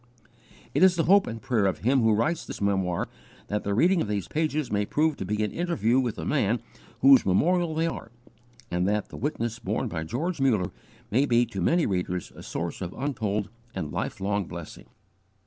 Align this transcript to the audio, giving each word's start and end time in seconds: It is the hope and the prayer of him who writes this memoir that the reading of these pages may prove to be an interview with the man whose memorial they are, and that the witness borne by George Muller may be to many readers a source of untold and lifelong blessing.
It 0.73 0.81
is 0.81 0.95
the 0.95 1.03
hope 1.03 1.27
and 1.27 1.37
the 1.39 1.45
prayer 1.45 1.67
of 1.67 1.77
him 1.81 2.01
who 2.01 2.15
writes 2.15 2.43
this 2.43 2.59
memoir 2.59 3.07
that 3.49 3.63
the 3.63 3.75
reading 3.75 4.01
of 4.01 4.07
these 4.07 4.27
pages 4.27 4.71
may 4.71 4.83
prove 4.83 5.15
to 5.17 5.25
be 5.25 5.43
an 5.43 5.51
interview 5.51 5.99
with 5.99 6.15
the 6.15 6.25
man 6.25 6.59
whose 7.01 7.23
memorial 7.23 7.75
they 7.75 7.85
are, 7.85 8.09
and 8.71 8.87
that 8.87 9.09
the 9.09 9.15
witness 9.17 9.59
borne 9.59 9.89
by 9.89 10.03
George 10.03 10.41
Muller 10.41 10.71
may 11.11 11.27
be 11.27 11.45
to 11.45 11.61
many 11.61 11.85
readers 11.85 12.31
a 12.35 12.41
source 12.41 12.81
of 12.81 12.93
untold 12.97 13.49
and 13.75 13.91
lifelong 13.91 14.45
blessing. 14.45 14.87